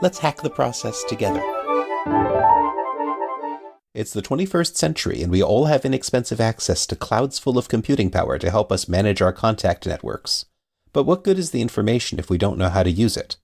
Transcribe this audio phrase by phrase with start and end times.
[0.00, 1.42] let's hack the process together.
[3.92, 8.10] It's the 21st century, and we all have inexpensive access to clouds full of computing
[8.10, 10.46] power to help us manage our contact networks.
[10.92, 13.36] But what good is the information if we don't know how to use it?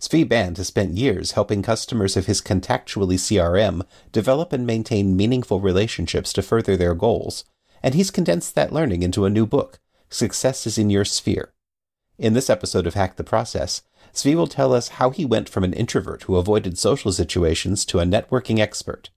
[0.00, 5.60] Zvi Band has spent years helping customers of his Contactually CRM develop and maintain meaningful
[5.60, 7.44] relationships to further their goals,
[7.82, 9.78] and he's condensed that learning into a new book,
[10.10, 11.52] Success is in Your Sphere.
[12.18, 13.82] In this episode of Hack the Process,
[14.14, 17.98] Zvi will tell us how he went from an introvert who avoided social situations to
[17.98, 19.10] a networking expert,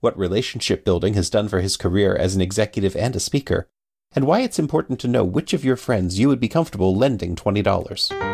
[0.00, 3.68] what relationship building has done for his career as an executive and a speaker,
[4.14, 7.34] and why it's important to know which of your friends you would be comfortable lending
[7.34, 8.33] $20.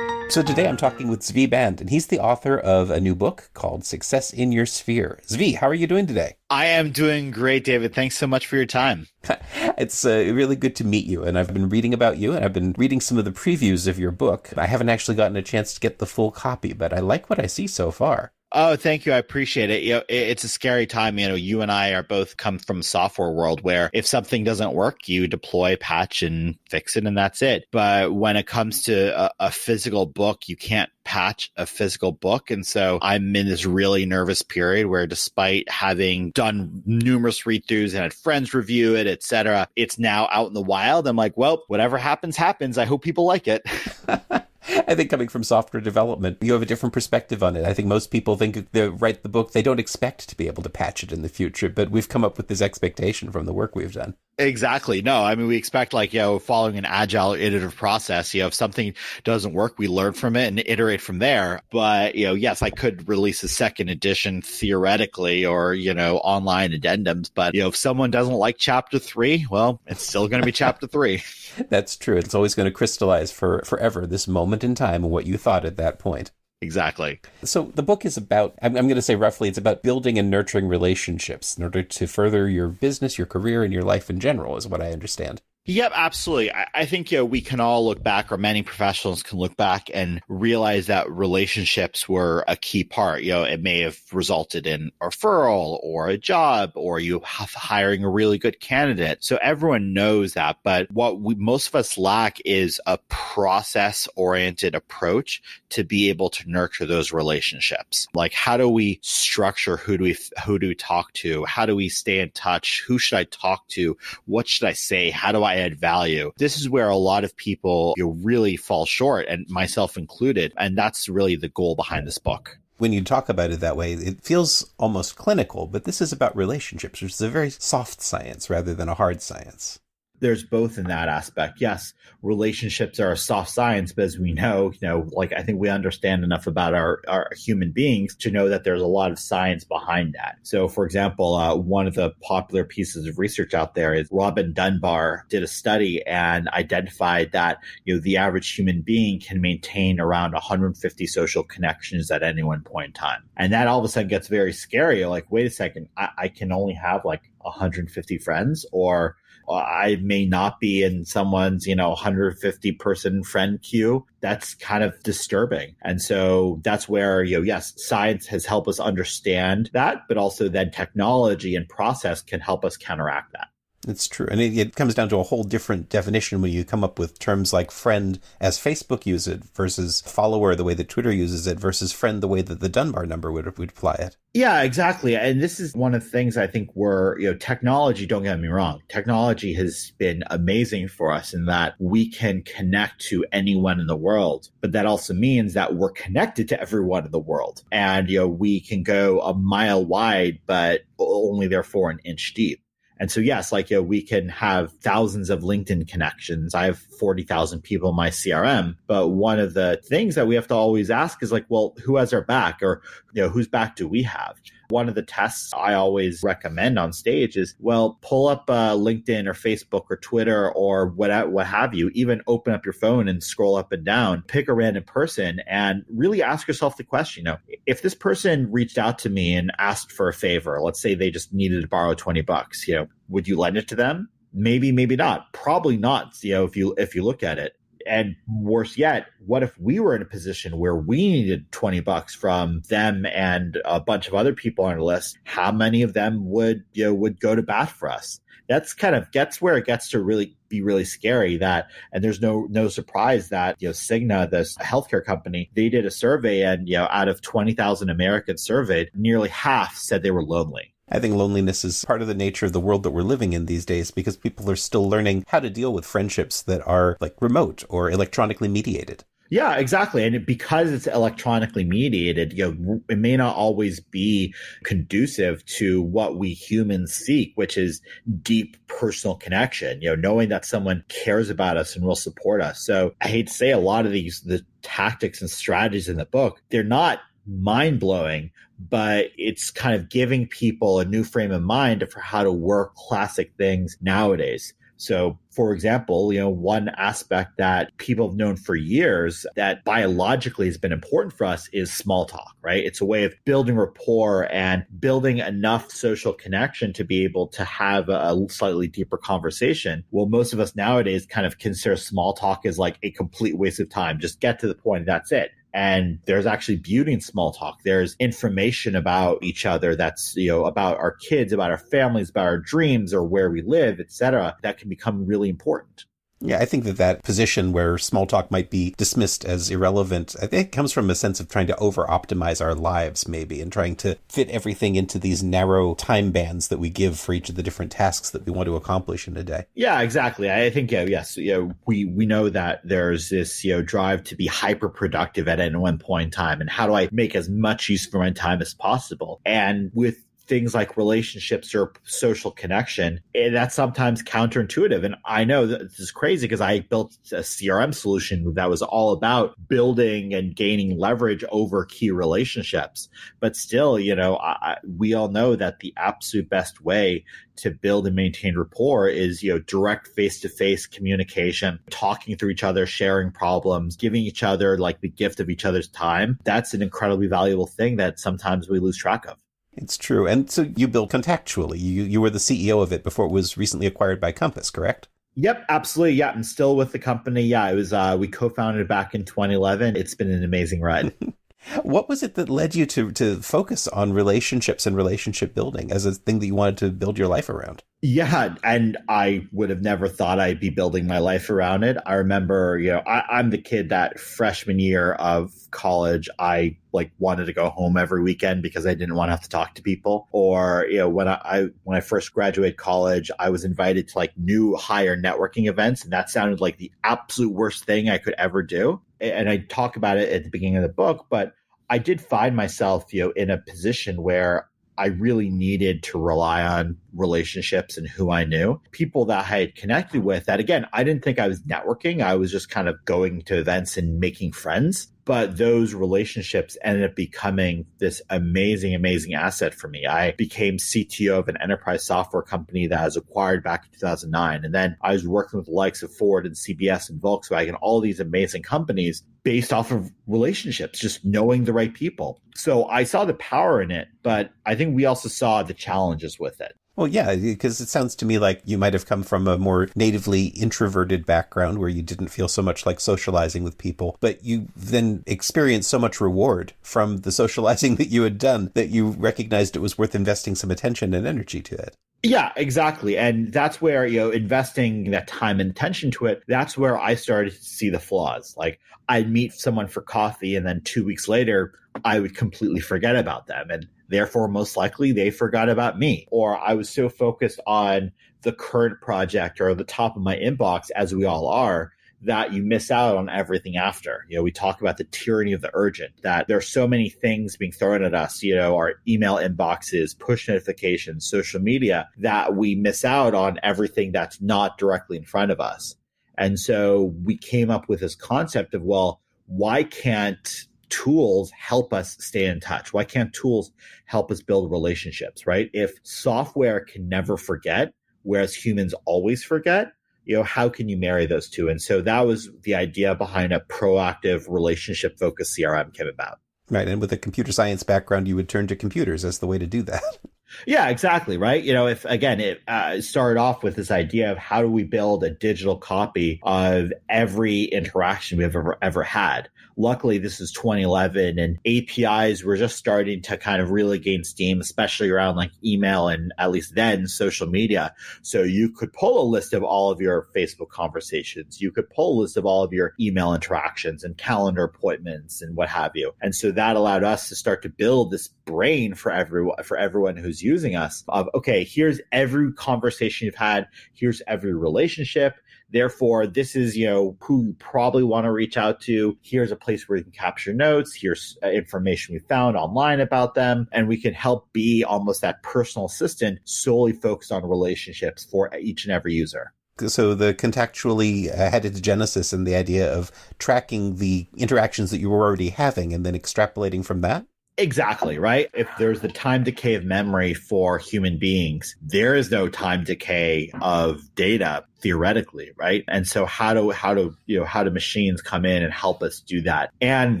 [0.32, 3.50] So today I'm talking with Zvi Band, and he's the author of a new book
[3.52, 5.20] called Success in Your Sphere.
[5.26, 6.36] Zvi, how are you doing today?
[6.48, 7.94] I am doing great, David.
[7.94, 9.08] Thanks so much for your time.
[9.76, 12.54] it's uh, really good to meet you, and I've been reading about you, and I've
[12.54, 14.48] been reading some of the previews of your book.
[14.56, 17.38] I haven't actually gotten a chance to get the full copy, but I like what
[17.38, 18.32] I see so far.
[18.54, 19.12] Oh, thank you.
[19.12, 19.82] I appreciate it.
[19.82, 21.18] You know, it's a scary time.
[21.18, 24.74] You know, you and I are both come from software world where if something doesn't
[24.74, 27.66] work, you deploy, patch, and fix it, and that's it.
[27.70, 32.50] But when it comes to a, a physical book, you can't patch a physical book.
[32.50, 37.94] And so I'm in this really nervous period where despite having done numerous read throughs
[37.94, 41.06] and had friends review it, etc., it's now out in the wild.
[41.08, 42.78] I'm like, well, whatever happens, happens.
[42.78, 43.62] I hope people like it.
[44.88, 47.64] I think coming from software development, you have a different perspective on it.
[47.64, 50.62] I think most people think they write the book, they don't expect to be able
[50.62, 53.52] to patch it in the future, but we've come up with this expectation from the
[53.52, 54.14] work we've done.
[54.38, 55.02] Exactly.
[55.02, 58.46] No, I mean, we expect like, you know, following an agile iterative process, you know,
[58.46, 58.94] if something
[59.24, 61.60] doesn't work, we learn from it and iterate from there.
[61.70, 66.72] But, you know, yes, I could release a second edition theoretically or, you know, online
[66.72, 67.30] addendums.
[67.32, 70.52] But, you know, if someone doesn't like chapter three, well, it's still going to be
[70.52, 71.22] chapter three.
[71.68, 72.16] That's true.
[72.16, 75.66] It's always going to crystallize for forever this moment in time and what you thought
[75.66, 76.30] at that point.
[76.62, 77.18] Exactly.
[77.42, 80.30] So the book is about, I'm, I'm going to say roughly, it's about building and
[80.30, 84.56] nurturing relationships in order to further your business, your career, and your life in general,
[84.56, 85.42] is what I understand.
[85.64, 86.52] Yep, absolutely.
[86.52, 89.56] I, I think you know, we can all look back, or many professionals can look
[89.56, 93.22] back and realize that relationships were a key part.
[93.22, 98.02] You know, it may have resulted in a referral or a job, or you hiring
[98.02, 99.22] a really good candidate.
[99.22, 100.58] So everyone knows that.
[100.64, 105.40] But what we, most of us lack is a process oriented approach
[105.70, 108.08] to be able to nurture those relationships.
[108.14, 111.44] Like, how do we structure who do we who do we talk to?
[111.44, 112.82] How do we stay in touch?
[112.88, 113.96] Who should I talk to?
[114.26, 115.10] What should I say?
[115.10, 116.32] How do I Add value.
[116.38, 120.52] This is where a lot of people you know, really fall short, and myself included.
[120.56, 123.92] And that's really the goal behind this book when you talk about it that way,
[123.92, 128.50] it feels almost clinical, but this is about relationships, which is a very soft science
[128.50, 129.78] rather than a hard science
[130.22, 131.60] there's both in that aspect.
[131.60, 135.58] Yes, relationships are a soft science, but as we know, you know, like I think
[135.58, 139.18] we understand enough about our, our human beings to know that there's a lot of
[139.18, 140.38] science behind that.
[140.42, 144.52] So, for example, uh, one of the popular pieces of research out there is Robin
[144.52, 150.00] Dunbar did a study and identified that, you know, the average human being can maintain
[150.00, 153.22] around 150 social connections at any one point in time.
[153.36, 155.04] And that all of a sudden gets very scary.
[155.04, 159.16] Like, wait a second, I, I can only have like 150 friends or
[159.54, 164.06] I may not be in someone's, you know, 150 person friend queue.
[164.20, 165.74] That's kind of disturbing.
[165.82, 170.48] And so that's where, you know, yes, science has helped us understand that, but also
[170.48, 173.48] then technology and process can help us counteract that.
[173.88, 174.28] It's true.
[174.30, 177.18] And it, it, comes down to a whole different definition when you come up with
[177.18, 181.58] terms like friend as Facebook uses it versus follower the way that Twitter uses it
[181.58, 184.16] versus friend the way that the Dunbar number would, would apply it.
[184.34, 185.16] Yeah, exactly.
[185.16, 188.38] And this is one of the things I think where, you know, technology, don't get
[188.40, 193.80] me wrong, technology has been amazing for us in that we can connect to anyone
[193.80, 194.48] in the world.
[194.60, 197.62] But that also means that we're connected to everyone in the world.
[197.72, 202.61] And, you know, we can go a mile wide, but only therefore an inch deep.
[203.02, 206.54] And so, yes, like you know, we can have thousands of LinkedIn connections.
[206.54, 208.76] I have 40,000 people in my CRM.
[208.86, 211.96] But one of the things that we have to always ask is like, well, who
[211.96, 212.80] has our back or,
[213.12, 214.36] you know, whose back do we have?
[214.72, 219.26] One of the tests I always recommend on stage is, well, pull up uh, LinkedIn
[219.26, 223.22] or Facebook or Twitter or what, what have you, even open up your phone and
[223.22, 227.24] scroll up and down, pick a random person and really ask yourself the question, you
[227.24, 227.36] know,
[227.66, 231.10] if this person reached out to me and asked for a favor, let's say they
[231.10, 234.08] just needed to borrow 20 bucks, you know, would you lend it to them?
[234.32, 235.30] Maybe, maybe not.
[235.34, 237.52] Probably not, you know, if you if you look at it
[237.86, 242.14] and worse yet, what if we were in a position where we needed 20 bucks
[242.14, 245.18] from them and a bunch of other people on our list?
[245.24, 248.20] How many of them would, you know, would go to bat for us?
[248.48, 252.20] That's kind of gets where it gets to really be really scary that and there's
[252.20, 256.68] no no surprise that you know Cigna this healthcare company they did a survey and
[256.68, 261.14] you know out of 20,000 Americans surveyed nearly half said they were lonely I think
[261.14, 263.90] loneliness is part of the nature of the world that we're living in these days
[263.90, 267.90] because people are still learning how to deal with friendships that are like remote or
[267.90, 269.02] electronically mediated.
[269.30, 270.04] Yeah, exactly.
[270.04, 274.34] And because it's electronically mediated, you know, it may not always be
[274.64, 277.80] conducive to what we humans seek, which is
[278.20, 282.62] deep personal connection, you know, knowing that someone cares about us and will support us.
[282.66, 286.04] So I hate to say a lot of these, the tactics and strategies in the
[286.04, 288.30] book, they're not mind blowing,
[288.68, 292.74] but it's kind of giving people a new frame of mind for how to work
[292.74, 294.54] classic things nowadays.
[294.82, 300.46] So, for example, you know, one aspect that people have known for years that biologically
[300.46, 302.64] has been important for us is small talk, right?
[302.64, 307.44] It's a way of building rapport and building enough social connection to be able to
[307.44, 309.84] have a slightly deeper conversation.
[309.92, 313.60] Well, most of us nowadays kind of consider small talk as like a complete waste
[313.60, 314.00] of time.
[314.00, 314.86] Just get to the point.
[314.86, 317.62] That's it and there's actually beauty in small talk.
[317.62, 322.26] There's information about each other that's you know about our kids about our families about
[322.26, 325.84] our dreams or where we live etc that can become really important
[326.24, 330.26] yeah, I think that that position where small talk might be dismissed as irrelevant, I
[330.26, 333.52] think it comes from a sense of trying to over optimize our lives, maybe, and
[333.52, 337.34] trying to fit everything into these narrow time bands that we give for each of
[337.34, 339.46] the different tasks that we want to accomplish in a day.
[339.54, 340.30] Yeah, exactly.
[340.30, 344.04] I think, yeah, yes, you know, we, we know that there's this, you know, drive
[344.04, 346.40] to be hyper productive at any one point in time.
[346.40, 349.20] And how do I make as much use for my time as possible?
[349.24, 349.96] And with
[350.26, 354.84] things like relationships or social connection, and that's sometimes counterintuitive.
[354.84, 358.92] And I know this is crazy because I built a CRM solution that was all
[358.92, 362.88] about building and gaining leverage over key relationships.
[363.20, 367.04] But still, you know, I, we all know that the absolute best way
[367.36, 372.30] to build and maintain rapport is, you know, direct face to face communication, talking through
[372.30, 376.18] each other, sharing problems, giving each other like the gift of each other's time.
[376.24, 379.16] That's an incredibly valuable thing that sometimes we lose track of.
[379.54, 380.06] It's true.
[380.06, 381.58] And so you built Contactually.
[381.58, 384.88] You you were the CEO of it before it was recently acquired by Compass, correct?
[385.14, 385.96] Yep, absolutely.
[385.96, 387.22] Yeah, I'm still with the company.
[387.22, 389.76] Yeah, it was uh, we co-founded back in 2011.
[389.76, 390.94] It's been an amazing ride.
[391.62, 395.86] what was it that led you to to focus on relationships and relationship building as
[395.86, 397.62] a thing that you wanted to build your life around?
[397.84, 401.76] Yeah, and I would have never thought I'd be building my life around it.
[401.84, 406.92] I remember, you know, I, am the kid that freshman year of college, I like
[407.00, 409.62] wanted to go home every weekend because I didn't want to have to talk to
[409.62, 410.06] people.
[410.12, 413.98] Or, you know, when I, I when I first graduated college, I was invited to
[413.98, 418.14] like new higher networking events, and that sounded like the absolute worst thing I could
[418.16, 418.80] ever do.
[419.02, 421.34] And I talk about it at the beginning of the book, but
[421.68, 426.42] I did find myself, you know, in a position where I really needed to rely
[426.42, 428.60] on relationships and who I knew.
[428.70, 432.02] People that I had connected with that again, I didn't think I was networking.
[432.02, 436.88] I was just kind of going to events and making friends but those relationships ended
[436.88, 439.86] up becoming this amazing, amazing asset for me.
[439.86, 444.44] I became CTO of an enterprise software company that was acquired back in 2009.
[444.44, 447.80] And then I was working with the likes of Ford and CBS and Volkswagen, all
[447.80, 452.20] these amazing companies based off of relationships, just knowing the right people.
[452.34, 456.18] So I saw the power in it, but I think we also saw the challenges
[456.18, 456.54] with it.
[456.74, 459.68] Well, yeah, because it sounds to me like you might have come from a more
[459.76, 464.48] natively introverted background where you didn't feel so much like socializing with people, but you
[464.56, 469.54] then experienced so much reward from the socializing that you had done that you recognized
[469.54, 471.76] it was worth investing some attention and energy to it.
[472.02, 472.96] Yeah, exactly.
[472.96, 476.96] And that's where, you know, investing that time and attention to it, that's where I
[476.96, 478.34] started to see the flaws.
[478.36, 481.52] Like I'd meet someone for coffee and then two weeks later,
[481.84, 483.50] I would completely forget about them.
[483.50, 486.08] And Therefore, most likely they forgot about me.
[486.10, 490.70] Or I was so focused on the current project or the top of my inbox,
[490.74, 491.72] as we all are,
[492.04, 494.06] that you miss out on everything after.
[494.08, 496.88] You know, we talk about the tyranny of the urgent, that there are so many
[496.88, 502.34] things being thrown at us, you know, our email inboxes, push notifications, social media, that
[502.34, 505.76] we miss out on everything that's not directly in front of us.
[506.16, 511.96] And so we came up with this concept of, well, why can't tools help us
[512.00, 512.72] stay in touch?
[512.72, 513.52] Why can't tools
[513.84, 515.50] help us build relationships, right?
[515.52, 519.72] If software can never forget, whereas humans always forget,
[520.04, 521.48] you know, how can you marry those two?
[521.48, 526.18] And so that was the idea behind a proactive relationship focused CRM came about.
[526.48, 526.66] Right.
[526.66, 529.46] And with a computer science background, you would turn to computers as the way to
[529.46, 529.82] do that.
[530.46, 531.18] Yeah, exactly.
[531.18, 531.42] Right.
[531.42, 534.64] You know, if again, it uh, started off with this idea of how do we
[534.64, 539.28] build a digital copy of every interaction we've ever, ever had.
[539.56, 544.40] Luckily, this is 2011 and APIs were just starting to kind of really gain steam,
[544.40, 547.74] especially around like email and at least then social media.
[548.02, 551.40] So you could pull a list of all of your Facebook conversations.
[551.40, 555.36] You could pull a list of all of your email interactions and calendar appointments and
[555.36, 555.92] what have you.
[556.00, 559.96] And so that allowed us to start to build this brain for everyone, for everyone
[559.96, 563.48] who's using us of, okay, here's every conversation you've had.
[563.74, 565.16] Here's every relationship.
[565.52, 568.96] Therefore, this is, you know, who you probably want to reach out to.
[569.02, 570.74] Here's a place where you can capture notes.
[570.74, 573.48] Here's uh, information we found online about them.
[573.52, 578.64] And we can help be almost that personal assistant solely focused on relationships for each
[578.64, 579.32] and every user.
[579.66, 584.80] So the Contactually uh, headed to Genesis and the idea of tracking the interactions that
[584.80, 587.04] you were already having and then extrapolating from that?
[587.38, 588.28] Exactly, right?
[588.34, 593.30] If there's the time decay of memory for human beings, there is no time decay
[593.40, 595.64] of data theoretically, right?
[595.68, 598.82] And so how do how do you know how do machines come in and help
[598.82, 599.50] us do that?
[599.60, 600.00] And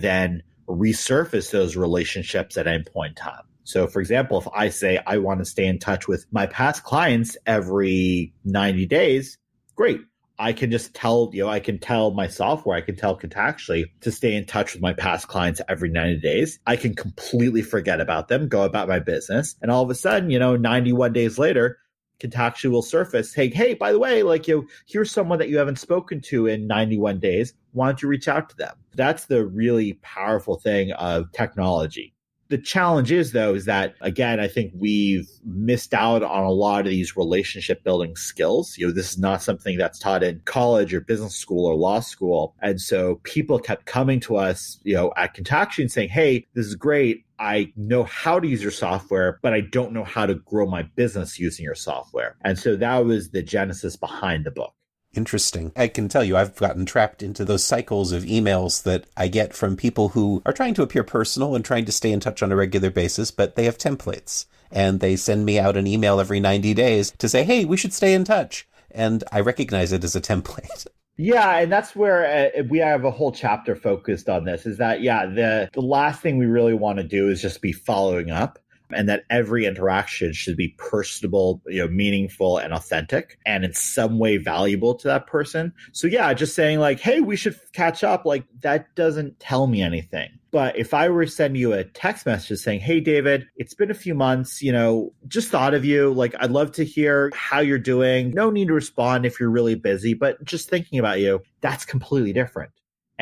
[0.00, 3.42] then resurface those relationships at any point in time.
[3.64, 6.84] So for example, if I say I want to stay in touch with my past
[6.84, 9.38] clients every 90 days,
[9.74, 10.00] great.
[10.38, 13.84] I can just tell, you know, I can tell my software, I can tell Contactually
[14.00, 16.58] to stay in touch with my past clients every 90 days.
[16.66, 19.54] I can completely forget about them, go about my business.
[19.62, 21.78] And all of a sudden, you know, 91 days later,
[22.22, 25.80] Contactually will surface, hey, hey, by the way, like you, here's someone that you haven't
[25.80, 27.54] spoken to in 91 days.
[27.72, 28.76] Why don't you reach out to them?
[28.94, 32.14] That's the really powerful thing of technology.
[32.52, 36.80] The challenge is, though, is that again, I think we've missed out on a lot
[36.80, 38.76] of these relationship building skills.
[38.76, 42.00] You know, this is not something that's taught in college or business school or law
[42.00, 42.54] school.
[42.60, 46.66] And so people kept coming to us, you know, at Contactually and saying, Hey, this
[46.66, 47.24] is great.
[47.38, 50.82] I know how to use your software, but I don't know how to grow my
[50.82, 52.36] business using your software.
[52.44, 54.74] And so that was the genesis behind the book.
[55.14, 55.72] Interesting.
[55.76, 59.52] I can tell you, I've gotten trapped into those cycles of emails that I get
[59.52, 62.50] from people who are trying to appear personal and trying to stay in touch on
[62.50, 64.46] a regular basis, but they have templates.
[64.70, 67.92] And they send me out an email every 90 days to say, hey, we should
[67.92, 68.66] stay in touch.
[68.90, 70.86] And I recognize it as a template.
[71.18, 74.64] Yeah, and that's where uh, we have a whole chapter focused on this.
[74.64, 77.72] Is that yeah, the the last thing we really want to do is just be
[77.72, 78.58] following up
[78.94, 84.18] and that every interaction should be personable, you know, meaningful and authentic and in some
[84.18, 85.72] way valuable to that person.
[85.92, 88.24] So yeah, just saying like, Hey, we should catch up.
[88.24, 90.30] Like that doesn't tell me anything.
[90.52, 93.90] But if I were to send you a text message saying, Hey, David, it's been
[93.90, 96.12] a few months, you know, just thought of you.
[96.12, 98.30] Like, I'd love to hear how you're doing.
[98.32, 102.34] No need to respond if you're really busy, but just thinking about you, that's completely
[102.34, 102.70] different.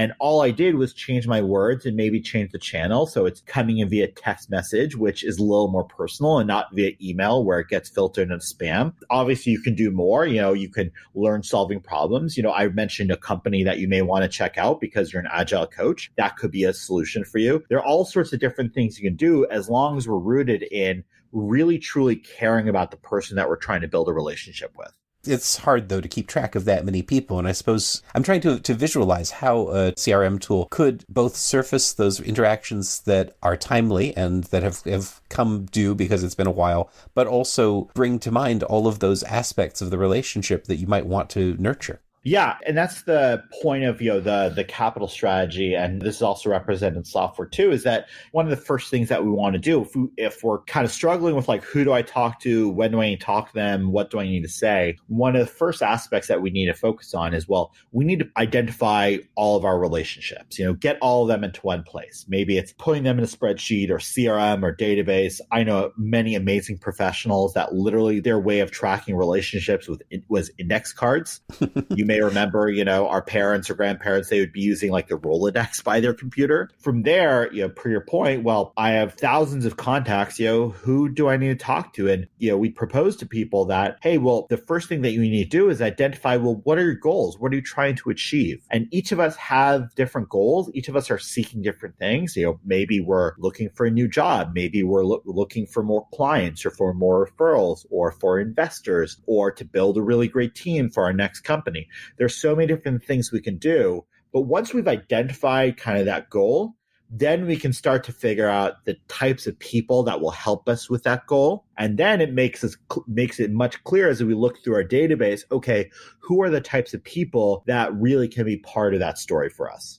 [0.00, 3.06] And all I did was change my words and maybe change the channel.
[3.06, 6.72] So it's coming in via text message, which is a little more personal and not
[6.72, 8.94] via email where it gets filtered into spam.
[9.10, 10.24] Obviously, you can do more.
[10.24, 12.34] You know, you can learn solving problems.
[12.34, 15.20] You know, I mentioned a company that you may want to check out because you're
[15.20, 16.10] an agile coach.
[16.16, 17.62] That could be a solution for you.
[17.68, 20.62] There are all sorts of different things you can do as long as we're rooted
[20.62, 24.94] in really truly caring about the person that we're trying to build a relationship with.
[25.24, 28.40] It's hard though to keep track of that many people, and I suppose I'm trying
[28.42, 34.16] to to visualize how a CRM tool could both surface those interactions that are timely
[34.16, 38.30] and that have have come due because it's been a while, but also bring to
[38.30, 42.00] mind all of those aspects of the relationship that you might want to nurture.
[42.22, 46.22] Yeah, and that's the point of you know the the capital strategy, and this is
[46.22, 47.70] also represented in software too.
[47.70, 50.44] Is that one of the first things that we want to do if we, if
[50.44, 53.20] we're kind of struggling with like who do I talk to, when do I need
[53.20, 54.98] to talk to them, what do I need to say?
[55.06, 58.18] One of the first aspects that we need to focus on is well, we need
[58.18, 60.58] to identify all of our relationships.
[60.58, 62.26] You know, get all of them into one place.
[62.28, 65.40] Maybe it's putting them in a spreadsheet or CRM or database.
[65.50, 70.92] I know many amazing professionals that literally their way of tracking relationships with was index
[70.92, 71.40] cards.
[71.94, 75.16] you may remember, you know, our parents or grandparents, they would be using like the
[75.16, 76.68] Rolodex by their computer.
[76.80, 80.70] From there, you know, per your point, well, I have thousands of contacts, you know,
[80.70, 82.08] who do I need to talk to?
[82.08, 85.20] And, you know, we propose to people that, hey, well, the first thing that you
[85.20, 87.38] need to do is identify, well, what are your goals?
[87.38, 88.60] What are you trying to achieve?
[88.70, 90.68] And each of us have different goals.
[90.74, 92.36] Each of us are seeking different things.
[92.36, 94.50] You know, maybe we're looking for a new job.
[94.52, 99.52] Maybe we're lo- looking for more clients or for more referrals or for investors or
[99.52, 101.86] to build a really great team for our next company.
[102.18, 104.04] There's so many different things we can do.
[104.32, 106.74] But once we've identified kind of that goal,
[107.12, 110.88] then we can start to figure out the types of people that will help us
[110.88, 112.76] with that goal and then it makes us
[113.08, 115.90] makes it much clearer as we look through our database okay
[116.20, 119.68] who are the types of people that really can be part of that story for
[119.68, 119.98] us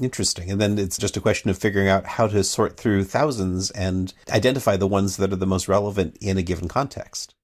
[0.00, 0.50] Interesting.
[0.50, 4.12] And then it's just a question of figuring out how to sort through thousands and
[4.30, 7.34] identify the ones that are the most relevant in a given context.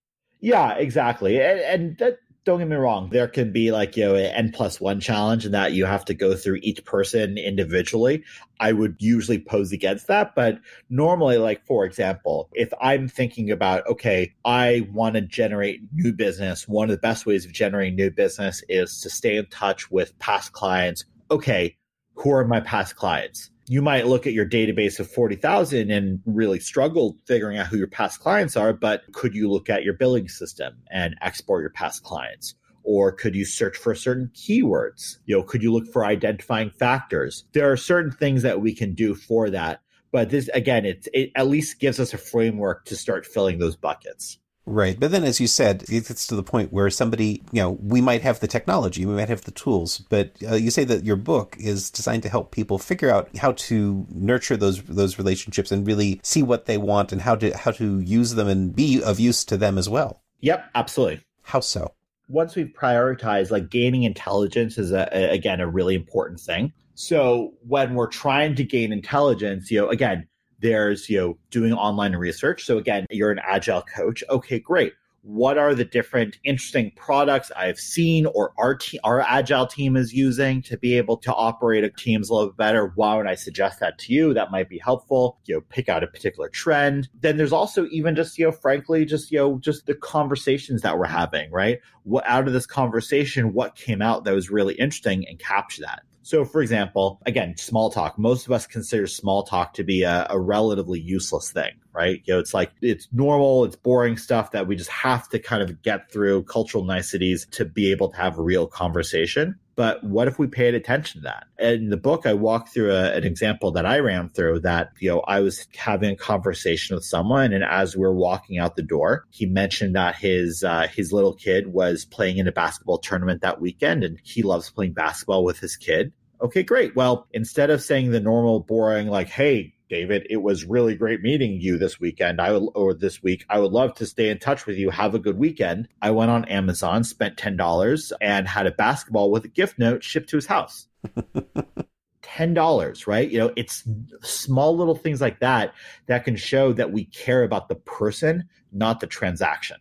[0.40, 1.40] Yeah, exactly.
[1.40, 4.50] And, and that, don't get me wrong, there can be like, you know, an N
[4.50, 8.24] plus one challenge and that you have to go through each person individually.
[8.58, 10.34] I would usually pose against that.
[10.34, 16.10] But normally, like, for example, if I'm thinking about, okay, I want to generate new
[16.10, 19.90] business, one of the best ways of generating new business is to stay in touch
[19.90, 21.04] with past clients.
[21.30, 21.76] Okay,
[22.14, 23.50] who are my past clients?
[23.70, 27.87] You might look at your database of 40,000 and really struggle figuring out who your
[27.87, 32.02] past clients are, but could you look at your billing system and export your past
[32.02, 32.54] clients?
[32.82, 35.18] Or could you search for certain keywords?
[35.26, 37.44] You know, could you look for identifying factors?
[37.52, 39.82] There are certain things that we can do for that.
[40.10, 43.76] But this, again, it, it at least gives us a framework to start filling those
[43.76, 44.38] buckets.
[44.70, 45.00] Right.
[45.00, 48.02] But then, as you said, it gets to the point where somebody, you know, we
[48.02, 51.16] might have the technology, we might have the tools, but uh, you say that your
[51.16, 55.87] book is designed to help people figure out how to nurture those those relationships and
[55.87, 59.18] really see what they want and how to how to use them and be of
[59.18, 60.22] use to them as well.
[60.40, 61.22] Yep, absolutely.
[61.44, 61.94] How so?
[62.28, 66.75] Once we've prioritized, like gaining intelligence is a, a again a really important thing.
[66.94, 70.28] So when we're trying to gain intelligence, you know, again,
[70.60, 72.64] there's, you know, doing online research.
[72.64, 74.24] So again, you're an agile coach.
[74.30, 74.92] Okay, great.
[75.22, 80.12] What are the different interesting products I've seen or our te- our agile team is
[80.12, 82.92] using to be able to operate a teams a little better?
[82.94, 84.32] Why would I suggest that to you?
[84.32, 85.38] That might be helpful.
[85.44, 87.08] You know, pick out a particular trend.
[87.20, 90.96] Then there's also even just, you know, frankly, just, you know, just the conversations that
[90.96, 91.80] we're having, right?
[92.04, 96.02] What out of this conversation, what came out that was really interesting and capture that.
[96.28, 98.18] So, for example, again, small talk.
[98.18, 102.20] Most of us consider small talk to be a, a, relatively useless thing, right?
[102.26, 105.62] You know, it's like it's normal, it's boring stuff that we just have to kind
[105.62, 109.58] of get through cultural niceties to be able to have a real conversation.
[109.78, 111.44] But what if we paid attention to that?
[111.61, 115.09] In the book, I walk through a, an example that I ran through that, you
[115.09, 117.52] know, I was having a conversation with someone.
[117.52, 121.33] And as we are walking out the door, he mentioned that his, uh, his little
[121.33, 125.61] kid was playing in a basketball tournament that weekend and he loves playing basketball with
[125.61, 126.12] his kid.
[126.40, 126.94] Okay, great.
[126.94, 131.61] Well, instead of saying the normal boring, like, hey, David, it was really great meeting
[131.61, 132.40] you this weekend.
[132.40, 133.44] I would, or this week.
[133.48, 134.90] I would love to stay in touch with you.
[134.90, 135.88] Have a good weekend.
[136.01, 140.29] I went on Amazon, spent $10 and had a basketball with a gift note shipped
[140.31, 140.87] to his house.
[142.22, 143.31] $10, right?
[143.31, 143.85] You know, it's
[144.20, 145.72] small little things like that
[146.07, 149.79] that can show that we care about the person, not the transaction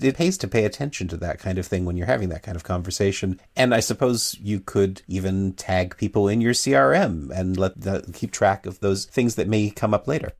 [0.00, 2.56] it pays to pay attention to that kind of thing when you're having that kind
[2.56, 3.40] of conversation.
[3.56, 8.32] And I suppose you could even tag people in your CRM and let the, keep
[8.32, 10.32] track of those things that may come up later.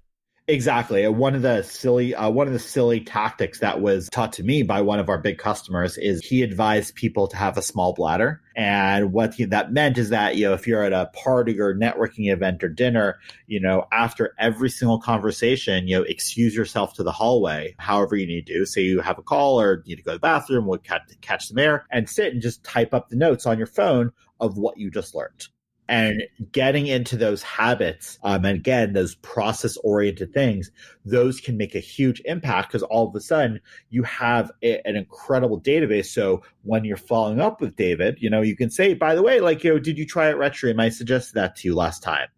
[0.47, 1.09] Exactly.
[1.09, 4.63] One of the silly, uh, one of the silly tactics that was taught to me
[4.63, 8.43] by one of our big customers is he advised people to have a small bladder.
[8.55, 11.75] And what he, that meant is that, you know, if you're at a party or
[11.75, 17.03] networking event or dinner, you know, after every single conversation, you know, excuse yourself to
[17.03, 18.67] the hallway, however you need to.
[18.67, 21.47] Say you have a call or need to go to the bathroom, would catch, catch
[21.47, 24.77] some air and sit and just type up the notes on your phone of what
[24.77, 25.49] you just learned
[25.89, 30.71] and getting into those habits um, and again those process oriented things
[31.05, 34.97] those can make a huge impact because all of a sudden you have a, an
[34.97, 36.07] incredible database.
[36.07, 39.41] So when you're following up with david you know you can say by the way
[39.41, 42.29] like you know did you try it Retrium i suggested that to you last time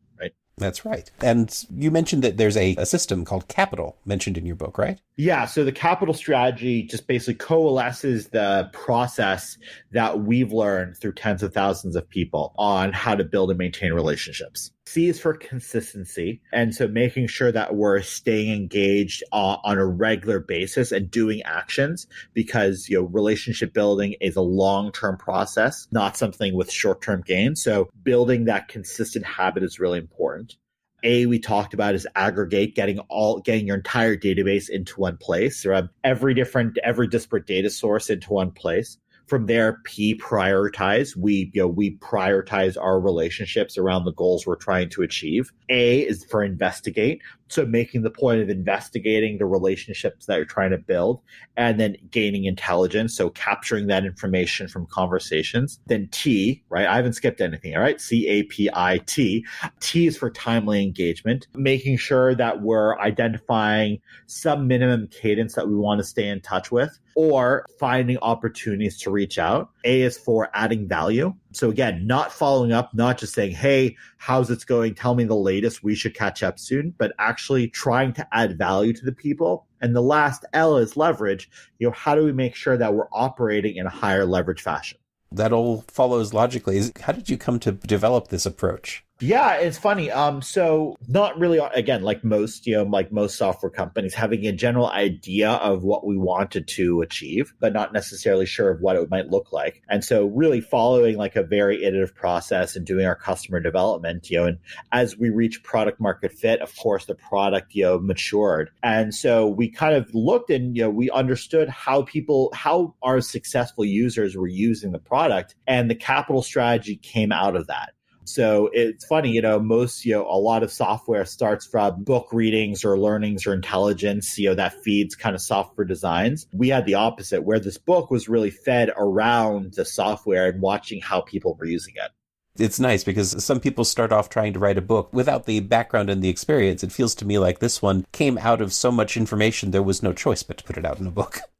[0.58, 1.10] that's right.
[1.20, 4.98] And you mentioned that there's a, a, system called Capital mentioned in your book, right?
[5.16, 5.44] Yeah.
[5.44, 9.58] So the capital strategy just basically coalesces the process
[9.92, 13.92] that we've learned through tens of thousands of people on how to build and maintain
[13.92, 14.70] relationships.
[14.86, 16.40] C is for consistency.
[16.52, 21.42] And so making sure that we're staying engaged on, on, a regular basis and doing
[21.42, 27.62] actions because, you know, relationship building is a long-term process, not something with short-term gains.
[27.62, 30.56] So building that consistent habit is really important.
[31.02, 35.66] A, we talked about is aggregate, getting all, getting your entire database into one place,
[35.66, 38.98] or um, every different, every disparate data source into one place.
[39.26, 41.16] From there, P prioritize.
[41.16, 45.52] We, you know, we prioritize our relationships around the goals we're trying to achieve.
[45.68, 47.22] A is for investigate.
[47.48, 51.20] So making the point of investigating the relationships that you're trying to build
[51.56, 53.16] and then gaining intelligence.
[53.16, 55.80] So capturing that information from conversations.
[55.86, 56.86] Then T, right?
[56.86, 57.74] I haven't skipped anything.
[57.74, 58.00] All right.
[58.00, 59.44] C A P I T.
[59.80, 65.76] T is for timely engagement, making sure that we're identifying some minimum cadence that we
[65.76, 69.70] want to stay in touch with or finding opportunities to reach out.
[69.84, 71.34] A is for adding value.
[71.56, 74.94] So again, not following up, not just saying, Hey, how's it going?
[74.94, 75.82] Tell me the latest.
[75.82, 79.66] We should catch up soon, but actually trying to add value to the people.
[79.80, 81.48] And the last L is leverage.
[81.78, 84.98] You know, how do we make sure that we're operating in a higher leverage fashion?
[85.32, 86.82] That all follows logically.
[87.00, 89.05] How did you come to develop this approach?
[89.18, 90.10] Yeah, it's funny.
[90.10, 94.52] Um, so not really again, like most, you know, like most software companies, having a
[94.52, 99.10] general idea of what we wanted to achieve, but not necessarily sure of what it
[99.10, 99.82] might look like.
[99.88, 104.38] And so really following like a very iterative process and doing our customer development, you
[104.38, 104.58] know, and
[104.92, 108.70] as we reach product market fit, of course the product, you know, matured.
[108.82, 113.22] And so we kind of looked and, you know, we understood how people, how our
[113.22, 117.94] successful users were using the product and the capital strategy came out of that.
[118.26, 122.28] So it's funny, you know, most, you know, a lot of software starts from book
[122.32, 126.46] readings or learnings or intelligence, you know, that feeds kind of software designs.
[126.52, 131.00] We had the opposite, where this book was really fed around the software and watching
[131.00, 132.10] how people were using it
[132.58, 136.10] it's nice because some people start off trying to write a book without the background
[136.10, 136.82] and the experience.
[136.82, 140.02] It feels to me like this one came out of so much information there was
[140.02, 141.40] no choice but to put it out in a book.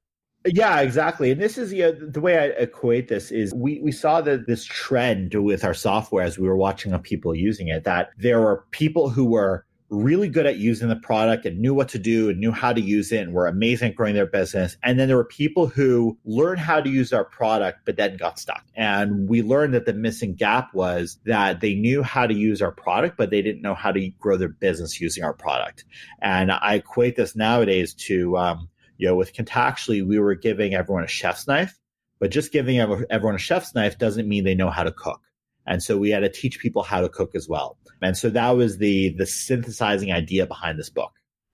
[0.47, 1.33] Yeah, exactly.
[1.33, 4.47] And this is you know, the way I equate this is we, we saw that
[4.47, 8.65] this trend with our software as we were watching people using it, that there were
[8.71, 12.41] people who were really good at using the product and knew what to do and
[12.41, 14.77] knew how to use it and were amazing at growing their business.
[14.83, 18.39] And then there were people who learned how to use our product, but then got
[18.39, 18.65] stuck.
[18.75, 22.73] And we learned that the missing gap was that they knew how to use our
[22.73, 25.85] product, but they didn't know how to grow their business using our product.
[26.21, 31.05] And I equate this nowadays to, um, you know, with Contactually, we were giving everyone
[31.05, 31.79] a chef's knife,
[32.19, 35.21] but just giving everyone a chef's knife doesn't mean they know how to cook.
[35.67, 37.77] And so we had to teach people how to cook as well.
[38.01, 41.13] And so that was the the synthesizing idea behind this book.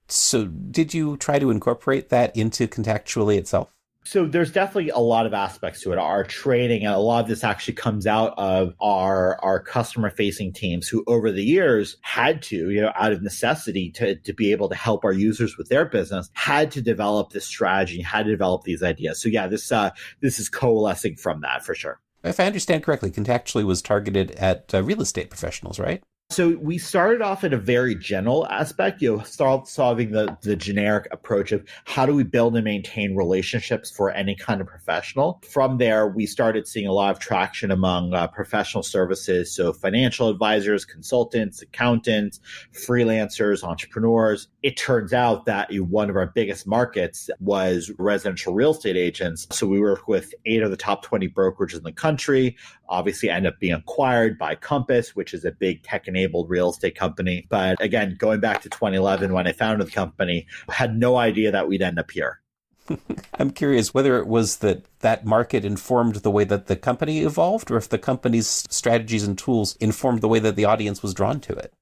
[0.09, 3.75] So did you try to incorporate that into Contactually itself?
[4.05, 5.99] So there's definitely a lot of aspects to it.
[5.99, 10.53] Our training, and a lot of this actually comes out of our our customer facing
[10.53, 14.51] teams who over the years had to, you know, out of necessity to, to be
[14.51, 18.31] able to help our users with their business, had to develop this strategy, had to
[18.31, 19.23] develop these ideas.
[19.23, 22.01] So yeah, this uh this is coalescing from that for sure.
[22.25, 26.03] If I understand correctly, Contactually was targeted at uh, real estate professionals, right?
[26.33, 29.23] So we started off at a very general aspect, you know,
[29.67, 34.35] solving the, the generic approach of how do we build and maintain relationships for any
[34.35, 35.43] kind of professional.
[35.47, 39.55] From there, we started seeing a lot of traction among uh, professional services.
[39.55, 42.41] So financial advisors, consultants, accountants,
[42.73, 44.49] freelancers, entrepreneurs.
[44.63, 49.47] It turns out that one of our biggest markets was residential real estate agents.
[49.51, 52.57] So we work with eight of the top 20 brokerages in the country,
[52.93, 56.95] obviously end up being acquired by Compass, which is a big tech enabled real estate
[56.95, 57.47] company.
[57.49, 61.67] But again, going back to 2011 when I founded the company, had no idea that
[61.67, 62.41] we'd end up here.
[63.39, 67.71] I'm curious whether it was that that market informed the way that the company evolved
[67.71, 71.41] or if the company's strategies and tools informed the way that the audience was drawn
[71.41, 71.73] to it.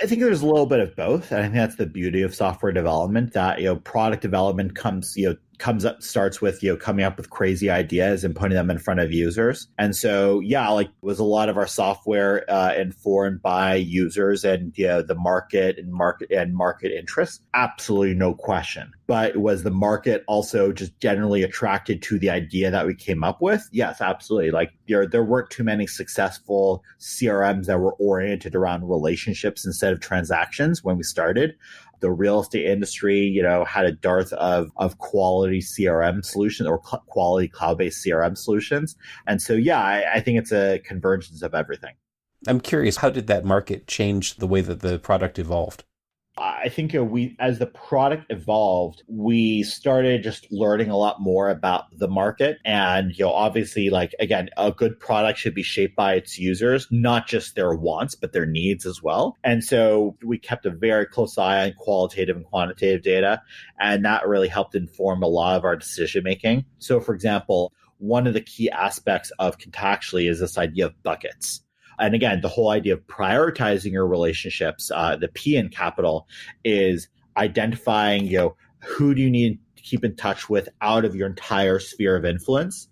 [0.00, 1.32] I think there's a little bit of both.
[1.32, 5.30] I think that's the beauty of software development that, you know, product development comes, you
[5.30, 8.70] know, comes up starts with you know coming up with crazy ideas and putting them
[8.70, 9.68] in front of users.
[9.78, 14.76] And so yeah like was a lot of our software uh, informed by users and
[14.76, 17.42] you know, the market and market and market interest.
[17.54, 18.92] Absolutely no question.
[19.06, 23.40] But was the market also just generally attracted to the idea that we came up
[23.40, 23.68] with?
[23.72, 24.50] Yes absolutely.
[24.50, 30.00] Like there there weren't too many successful crms that were oriented around relationships instead of
[30.00, 31.54] transactions when we started
[32.00, 36.80] the real estate industry, you know, had a dearth of, of quality CRM solutions or
[36.84, 38.96] cl- quality cloud-based CRM solutions.
[39.26, 41.94] And so, yeah, I, I think it's a convergence of everything.
[42.46, 45.84] I'm curious, how did that market change the way that the product evolved?
[46.38, 51.48] I think know, we, as the product evolved, we started just learning a lot more
[51.48, 52.58] about the market.
[52.64, 56.86] And, you know, obviously, like, again, a good product should be shaped by its users,
[56.90, 59.36] not just their wants, but their needs as well.
[59.44, 63.40] And so we kept a very close eye on qualitative and quantitative data.
[63.80, 66.66] And that really helped inform a lot of our decision making.
[66.78, 71.62] So, for example, one of the key aspects of Contactually is this idea of buckets.
[71.98, 76.28] And again, the whole idea of prioritizing your relationships, uh, the P in capital
[76.64, 81.14] is identifying, you know, who do you need to keep in touch with out of
[81.14, 82.88] your entire sphere of influence.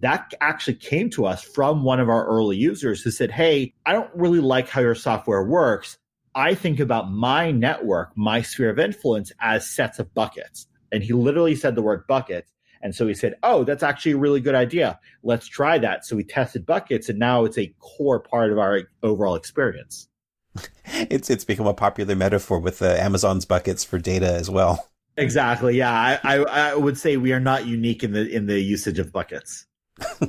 [0.00, 3.92] That actually came to us from one of our early users who said, Hey, I
[3.92, 5.98] don't really like how your software works.
[6.34, 10.66] I think about my network, my sphere of influence as sets of buckets.
[10.92, 12.52] And he literally said the word buckets.
[12.82, 14.98] And so he said, Oh, that's actually a really good idea.
[15.22, 16.04] Let's try that.
[16.04, 20.08] So we tested buckets and now it's a core part of our overall experience.
[20.84, 24.88] it's it's become a popular metaphor with uh, Amazon's buckets for data as well.
[25.18, 25.76] Exactly.
[25.78, 28.98] Yeah, I, I, I would say we are not unique in the in the usage
[28.98, 29.65] of buckets.